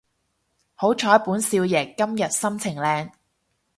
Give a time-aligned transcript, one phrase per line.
[0.73, 3.11] 好彩本少爺今日心情靚